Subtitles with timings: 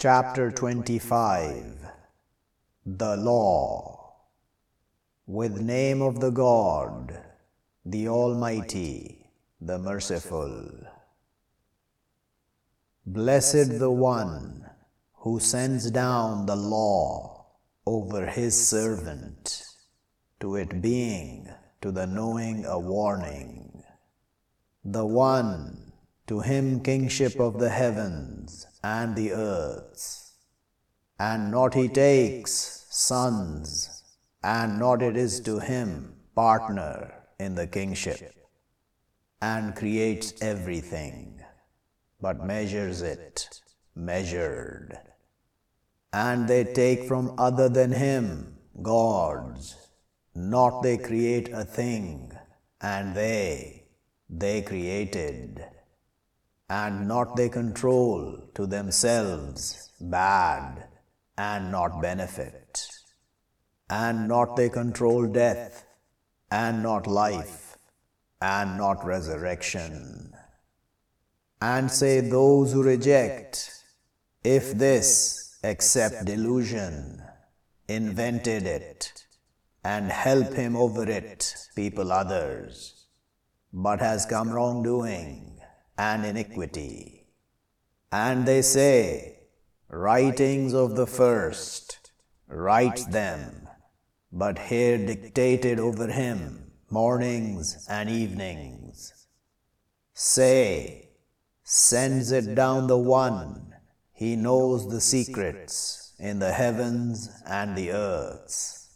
[0.00, 1.74] Chapter 25
[2.86, 4.14] The Law
[5.26, 7.20] With name of the God,
[7.84, 10.70] the Almighty, the Merciful.
[13.04, 14.70] Blessed the one
[15.14, 17.46] who sends down the law
[17.84, 19.64] over his servant,
[20.38, 21.48] to it being
[21.80, 23.82] to the knowing a warning.
[24.84, 25.90] The one
[26.28, 30.32] to him kingship of the heavens and the earths,
[31.18, 34.02] and not he takes sons,
[34.42, 38.34] and not it is to him partner in the kingship,
[39.42, 41.40] and creates everything,
[42.20, 43.48] but measures it
[43.94, 44.98] measured.
[46.12, 49.76] And they take from other than him gods,
[50.34, 52.32] not they create a thing,
[52.80, 53.88] and they,
[54.30, 55.64] they created
[56.68, 60.84] and not they control to themselves bad
[61.36, 62.88] and not benefit,
[63.88, 65.84] and not they control death
[66.50, 67.78] and not life
[68.42, 70.32] and not resurrection.
[71.60, 73.82] And say those who reject,
[74.44, 77.22] if this accept delusion,
[77.88, 79.26] invented it,
[79.84, 83.06] and help him over it, people others,
[83.72, 85.57] but has come wrongdoing
[85.98, 87.26] and iniquity.
[88.10, 89.40] And they say,
[89.90, 92.12] Writings of the first,
[92.46, 93.68] write them,
[94.32, 99.26] but here dictated over him mornings and evenings.
[100.14, 101.10] Say,
[101.62, 103.74] sends it down the one,
[104.12, 108.88] he knows the secrets in the heavens and the earths.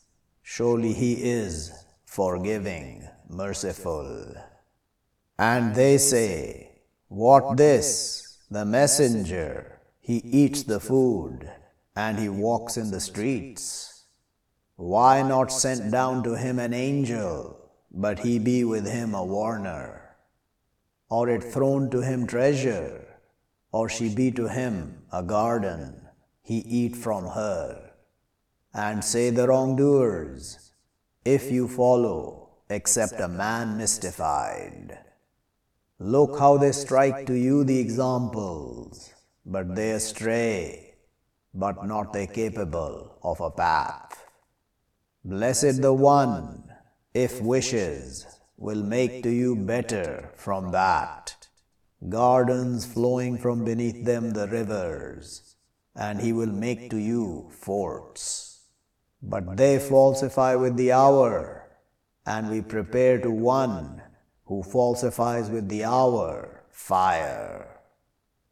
[0.42, 1.72] Surely he is
[2.04, 4.34] forgiving, merciful.
[5.38, 6.71] And they say,
[7.12, 8.38] what this?
[8.50, 9.80] The messenger.
[10.00, 11.50] He eats the food
[11.94, 14.06] and he walks in the streets.
[14.76, 20.16] Why not sent down to him an angel, but he be with him a warner?
[21.10, 23.18] Or it thrown to him treasure,
[23.70, 26.08] or she be to him a garden,
[26.40, 27.90] he eat from her.
[28.72, 30.72] And say the wrongdoers,
[31.26, 34.98] if you follow, except a man mystified.
[36.04, 39.14] Look how they strike to you the examples,
[39.46, 40.96] but they astray,
[41.54, 44.26] but not they capable of a path.
[45.24, 46.64] Blessed the one,
[47.14, 48.26] if wishes,
[48.56, 51.36] will make to you better from that.
[52.08, 55.54] Gardens flowing from beneath them the rivers,
[55.94, 58.64] and he will make to you forts.
[59.22, 61.70] But they falsify with the hour,
[62.26, 64.02] and we prepare to one
[64.52, 67.80] who falsifies with the hour, fire.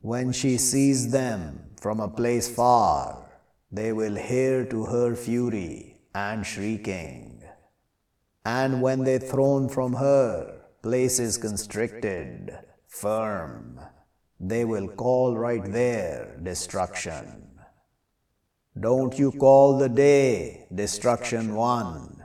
[0.01, 3.29] When she sees them from a place far,
[3.71, 7.43] they will hear to her fury and shrieking.
[8.47, 13.79] And when they thrown from her places constricted, firm,
[14.53, 17.27] they will call right there destruction.
[18.89, 22.25] Don't you call the day destruction one,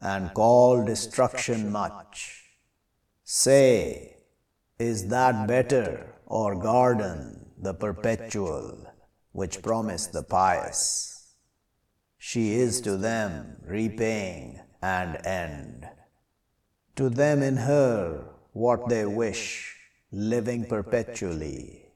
[0.00, 2.47] and call destruction much.
[3.30, 4.16] Say,
[4.78, 8.86] is that better or garden the perpetual
[9.32, 11.34] which promised the pious?
[12.16, 15.86] She is to them repaying and end.
[16.96, 19.76] To them in her what they wish,
[20.10, 21.92] living perpetually,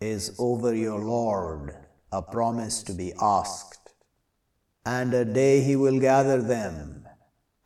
[0.00, 1.76] is over your Lord
[2.10, 3.94] a promise to be asked.
[4.84, 7.01] And a day he will gather them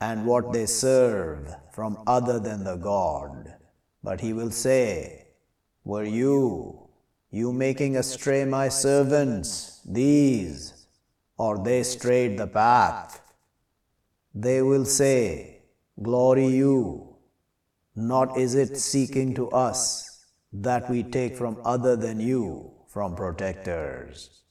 [0.01, 3.55] and what they serve from other than the God.
[4.03, 5.29] But he will say,
[5.85, 6.89] Were you,
[7.31, 10.87] you making astray my servants, these,
[11.39, 13.21] or they strayed the path?
[14.35, 15.63] They will say,
[16.03, 17.17] Glory you,
[17.95, 24.43] not is it seeking to us that we take from other than you, from protectors.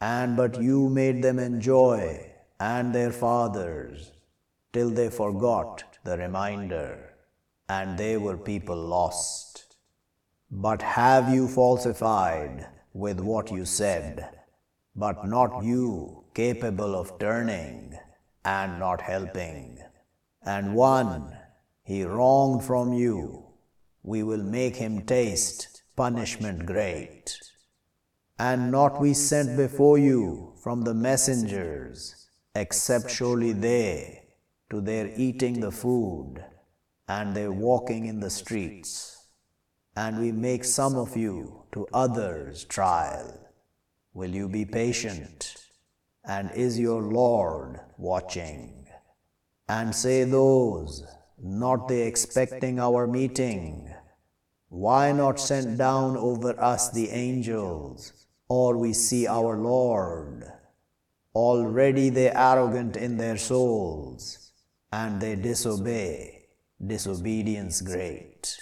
[0.00, 4.12] And but you made them enjoy, and their fathers,
[4.72, 7.14] till they forgot the reminder,
[7.68, 9.76] and they were people lost.
[10.50, 14.30] But have you falsified with what you said,
[14.96, 17.98] but not you capable of turning
[18.44, 19.78] and not helping?
[20.42, 21.36] And one
[21.82, 23.44] he wronged from you,
[24.02, 27.38] we will make him taste punishment great.
[28.38, 34.27] And not we sent before you from the messengers, except surely they
[34.70, 36.44] to their eating the food
[37.08, 39.26] and their walking in the streets.
[39.96, 43.48] And we make some of you to others trial.
[44.14, 45.56] will you be patient?
[46.24, 48.86] And is your Lord watching?
[49.68, 51.04] And say those,
[51.40, 53.94] not they expecting our meeting,
[54.68, 60.44] why not send down over us the angels, or we see our Lord?
[61.34, 64.47] Already they arrogant in their souls,
[64.92, 66.46] and they disobey,
[66.84, 68.56] disobedience great.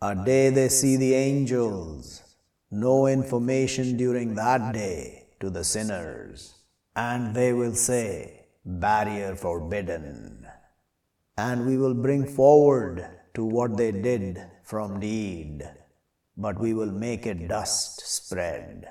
[0.00, 2.22] A day they see the angels,
[2.70, 6.54] no information during that day to the sinners,
[6.96, 10.46] and they will say, Barrier forbidden.
[11.36, 15.68] And we will bring forward to what they did from deed,
[16.36, 18.88] but we will make it dust spread.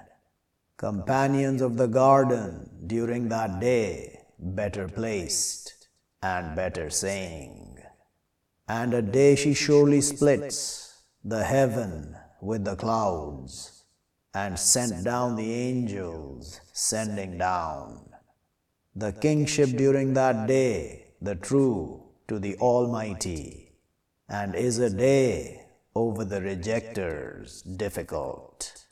[0.78, 5.83] Companions of the garden during that day, better placed
[6.24, 7.78] and better saying.
[8.68, 13.84] And a day she surely splits the heaven with the clouds,
[14.34, 18.10] and sent down the angels, sending down
[18.96, 23.74] the kingship during that day, the true to the Almighty,
[24.30, 25.66] and is a day
[25.96, 28.86] over the rejectors difficult.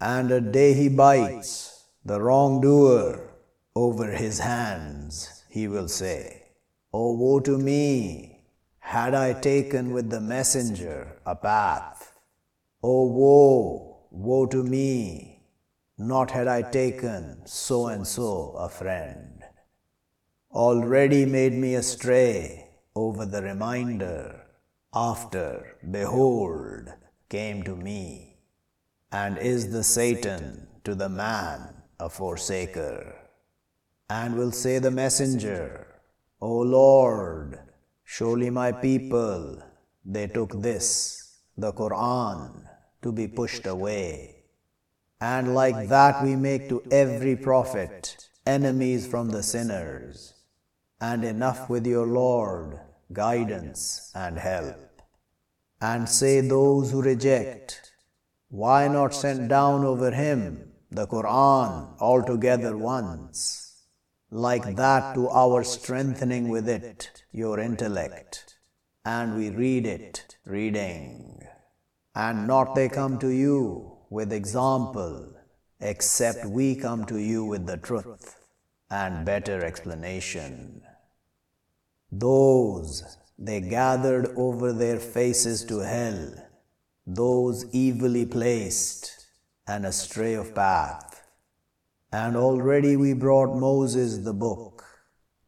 [0.00, 3.30] And a day he bites the wrongdoer
[3.74, 6.43] over his hands, he will say,
[6.96, 8.44] Oh, woe to me!
[8.78, 12.20] Had I taken with the messenger a path,
[12.84, 15.42] Oh, woe, woe to me!
[15.98, 19.42] Not had I taken so and so a friend.
[20.52, 24.46] Already made me astray over the reminder
[24.94, 26.94] after, behold,
[27.28, 28.36] came to me,
[29.10, 33.16] and is the Satan to the man a forsaker.
[34.08, 35.93] And will say the messenger,
[36.46, 37.58] O Lord,
[38.04, 39.62] surely my people,
[40.04, 42.68] they took this, the Quran,
[43.00, 44.44] to be pushed away.
[45.22, 50.34] And like that we make to every prophet enemies from the sinners.
[51.00, 52.78] And enough with your Lord,
[53.10, 55.00] guidance and help
[55.80, 57.92] and say those who reject,
[58.50, 63.63] why not send down over him the Quran altogether once,
[64.34, 68.56] like that to our strengthening with it your intellect,
[69.04, 71.40] and we read it reading,
[72.16, 75.32] and not they come to you with example,
[75.78, 78.34] except we come to you with the truth
[78.90, 80.82] and better explanation.
[82.10, 86.34] Those they gathered over their faces to hell,
[87.06, 89.28] those evilly placed
[89.68, 91.13] and astray of path.
[92.14, 94.84] And already we brought Moses the book,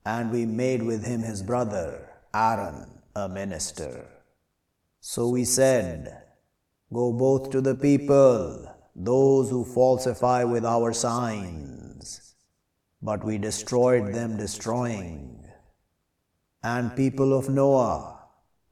[0.04, 4.04] and we made with him his brother, Aaron, a minister.
[5.00, 6.22] So we said,
[6.92, 8.66] Go both to the people,
[8.96, 12.34] those who falsify with our signs.
[13.00, 15.36] But we destroyed them, destroying
[16.66, 18.18] and people of Noah,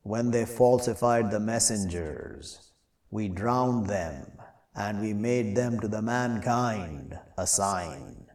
[0.02, 2.73] when they falsified the messengers,
[3.12, 4.32] we drowned them,
[4.74, 8.26] and we made them to the mankind a sign.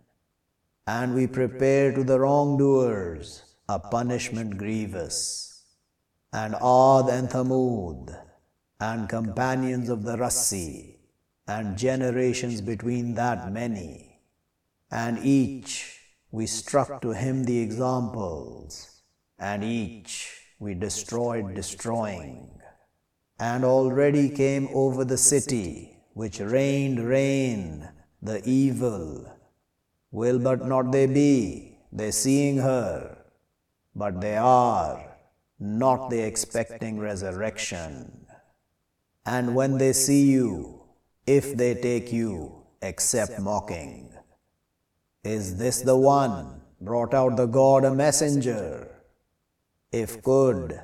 [0.87, 5.63] And we prepared to the wrongdoers a punishment grievous.
[6.31, 8.17] And Ad and Thamud,
[8.79, 10.95] and companions of the Rassi,
[11.47, 14.21] and generations between that many,
[14.91, 15.99] and each
[16.31, 19.01] we struck to him the examples
[19.39, 20.29] and each
[20.59, 22.51] we destroyed, destroying.
[23.39, 27.89] And already came over the city, which reigned, reign,
[28.21, 29.03] the evil.
[30.11, 33.17] Will but not they be, they seeing her,
[33.95, 34.99] but they are,
[35.59, 38.25] not they expecting resurrection.
[39.25, 40.81] And when they see you,
[41.25, 44.11] if they take you, accept mocking.
[45.23, 48.89] Is this the one brought out the God a messenger?
[49.91, 50.79] if good,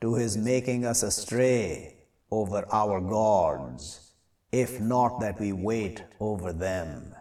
[0.00, 1.96] to his making us astray
[2.30, 4.09] over our gods,
[4.52, 7.14] if not that we wait over them.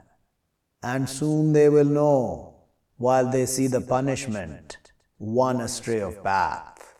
[0.81, 2.55] And soon they will know,
[2.98, 4.77] while they see the punishment,
[5.17, 6.95] one astray of path.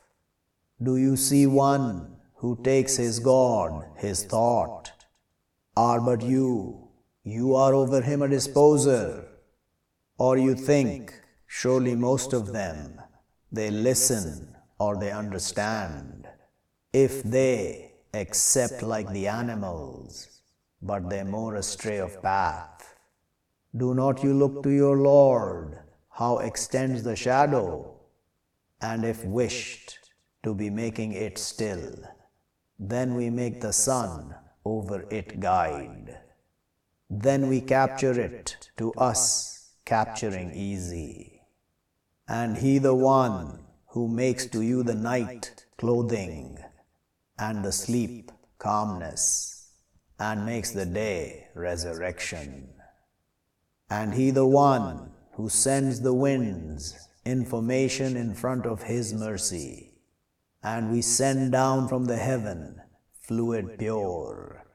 [0.81, 4.91] Do you see one who takes his God, his thought?
[5.75, 6.89] Are but you,
[7.24, 9.25] you are over him a disposer?
[10.17, 11.13] Or you think,
[11.48, 13.01] surely most of them,
[13.51, 16.27] they listen or they understand.
[16.93, 20.42] If they accept like the animals,
[20.82, 22.96] but they're more astray of path.
[23.75, 28.00] Do not you look to your Lord, how extends the shadow,
[28.82, 30.00] and if wished
[30.44, 31.94] to be making it still,
[32.80, 34.36] then we make the sun
[34.66, 36.18] over it guide.
[37.10, 41.42] then we capture it to us, capturing easy.
[42.28, 46.60] And He the one who makes to you the night clothing,
[47.39, 49.72] and the sleep calmness,
[50.19, 52.69] and makes the day resurrection.
[53.89, 59.93] And He the one who sends the winds information in front of His mercy,
[60.62, 62.81] and we send down from the heaven
[63.22, 64.65] fluid pure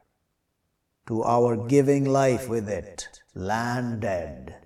[1.06, 4.56] to our giving life with it, land dead,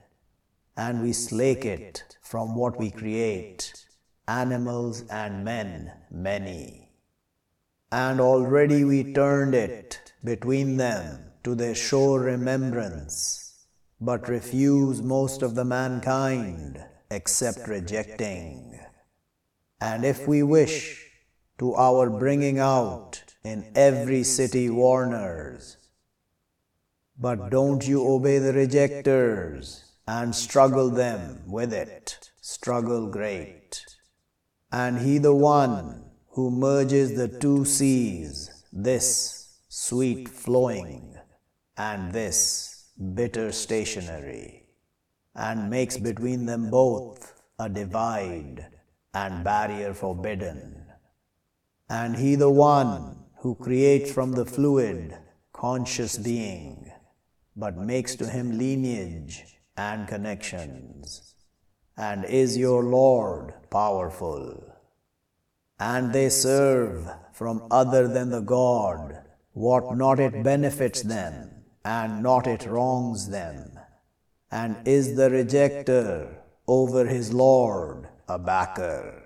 [0.77, 3.87] and we slake it from what we create,
[4.29, 6.88] animals and men many.
[7.91, 13.67] And already we turned it between them to their sure remembrance,
[14.01, 18.79] but refuse most of the mankind except rejecting.
[19.81, 21.07] And if we wish
[21.59, 25.79] to our bringing out in every city warners,
[27.19, 33.85] but don't you obey the rejectors and struggle them with it, struggle great.
[34.71, 41.17] And he the one who merges the two seas, this sweet flowing
[41.77, 44.67] and this bitter stationary,
[45.35, 48.69] and makes between them both a divide
[49.15, 50.87] and barrier forbidden.
[51.89, 55.17] And he the one who creates from the fluid
[55.53, 56.91] conscious being
[57.59, 59.45] but makes to him lineage
[59.77, 61.35] and connections,
[61.97, 64.68] and is your Lord powerful.
[65.81, 71.51] And they serve from other than the God what not it benefits them,
[71.85, 73.79] and not it wrongs them,
[74.51, 76.35] and is the rejecter
[76.67, 79.25] over his Lord a backer.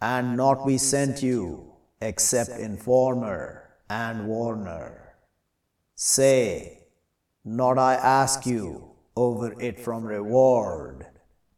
[0.00, 5.14] And not we sent you except informer and warner.
[5.94, 6.86] Say,
[7.44, 11.06] not I ask you over it from reward,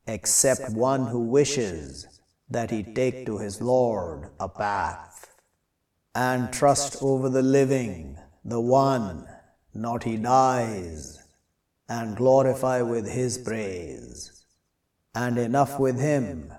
[0.07, 2.14] except one who wishes
[2.49, 5.35] that he take to his Lord a path,
[6.15, 9.27] and trust over the living, the one,
[9.73, 11.19] not he dies,
[11.89, 14.45] and glorify with his praise,
[15.15, 16.53] and enough with him,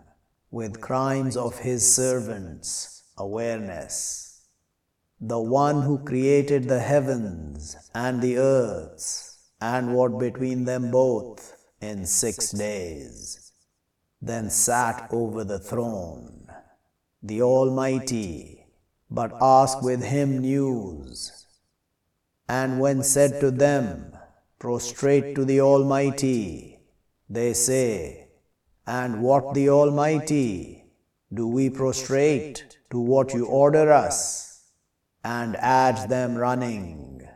[0.51, 4.21] with crimes of his servants, awareness.
[5.21, 12.05] the one who created the heavens and the earths and what between them both in
[12.05, 13.44] six days,
[14.25, 16.47] then sat over the throne,
[17.21, 18.65] the Almighty,
[19.09, 21.45] but ask with him news.
[22.49, 24.11] And when said to them,
[24.59, 26.79] Prostrate to the Almighty,
[27.29, 28.29] they say,
[28.87, 30.85] And what the Almighty?
[31.33, 34.45] Do we prostrate to what you order us?
[35.25, 37.27] and adds them running.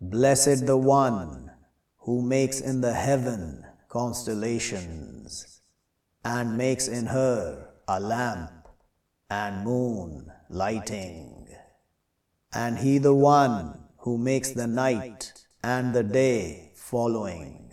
[0.00, 1.50] Blessed the one
[2.04, 5.59] who makes in the heaven constellations,
[6.24, 8.68] and makes in her a lamp
[9.28, 11.48] and moon lighting.
[12.52, 17.72] And he the one who makes the night and the day following,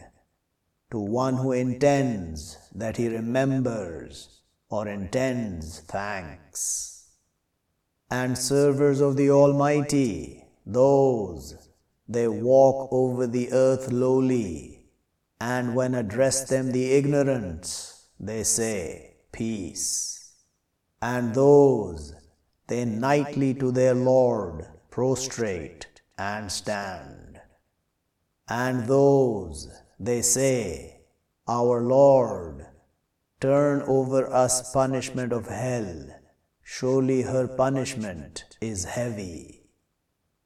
[0.92, 6.98] to one who intends that he remembers or intends thanks
[8.10, 11.70] and servers of the Almighty, those
[12.08, 14.86] they walk over the earth lowly,
[15.42, 20.33] and when address them the ignorant, they say, Peace.
[21.01, 22.13] And those
[22.67, 27.39] they nightly to their Lord prostrate and stand.
[28.50, 29.69] And those
[30.00, 31.01] they say,
[31.47, 32.65] Our Lord,
[33.39, 36.07] turn over us punishment of hell
[36.69, 39.63] Surely her punishment is heavy.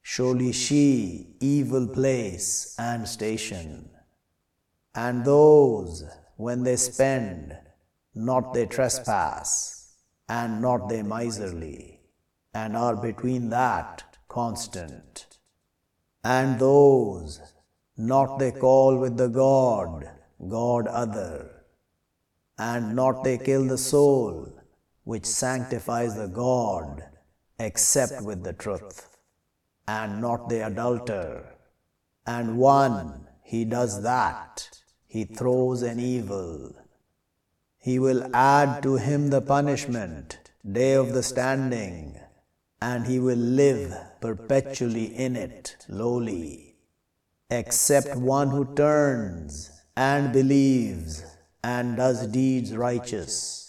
[0.03, 3.89] Surely she evil place and station.
[4.93, 6.05] And those,
[6.41, 7.55] when they spend,
[8.15, 9.93] not they trespass,
[10.27, 11.99] and not they miserly,
[12.51, 15.37] and are between that constant.
[16.23, 17.39] And those,
[17.95, 20.09] not they call with the God,
[20.49, 21.63] God other,
[22.57, 24.51] and not they kill the soul,
[25.03, 27.03] which sanctifies the God
[27.59, 29.15] except with the truth,
[29.87, 31.55] and not the adulterer.
[32.25, 34.80] And one, he does that,
[35.13, 36.73] he throws an evil.
[37.77, 42.19] He will add to him the punishment, day of the standing,
[42.81, 46.75] and he will live perpetually in it, lowly,
[47.49, 51.23] except one who turns and believes
[51.63, 53.61] and does deeds righteous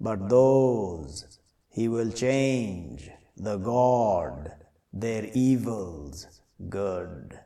[0.00, 1.38] but those
[1.68, 4.52] he will change, the God,
[4.92, 6.26] their evils
[6.68, 7.38] good.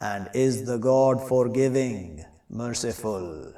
[0.00, 3.54] and is the God forgiving, merciful,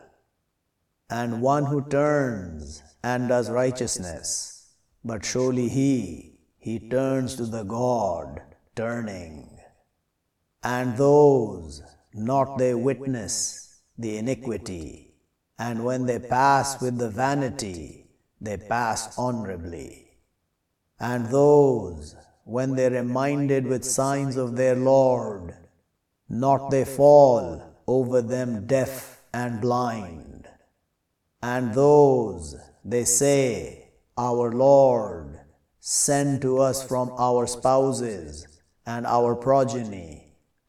[1.11, 4.73] and one who turns and does righteousness,
[5.05, 8.41] but surely he, he turns to the God
[8.77, 9.59] turning.
[10.63, 11.83] And those,
[12.15, 15.17] not they witness the iniquity,
[15.59, 18.07] and when they pass with the vanity,
[18.41, 20.19] they pass honorably.
[21.01, 25.57] And those, when they reminded with signs of their Lord,
[26.29, 30.49] not they fall over them deaf and blind.
[31.43, 35.41] And those, they say, Our Lord,
[35.81, 38.47] send to us from our spouses
[38.87, 40.25] and our progeny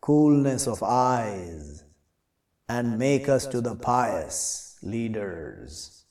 [0.06, 1.84] coolness of eyes,
[2.70, 6.06] and make us to the pious leaders.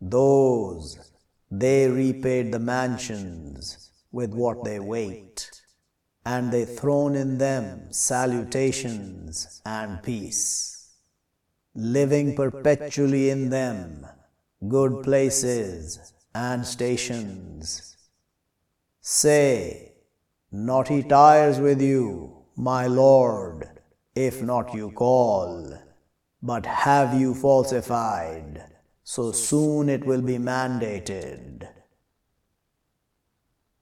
[0.00, 1.12] Those,
[1.48, 5.48] they repaid the mansions with what they wait
[6.26, 10.92] and they thrown in them salutations and peace,
[11.74, 14.06] living perpetually in them
[14.68, 17.96] good places and stations.
[19.00, 19.92] Say,
[20.50, 23.68] not he tires with you, my Lord,
[24.14, 25.78] if not you call,
[26.42, 28.64] but have you falsified,
[29.02, 31.68] so soon it will be mandated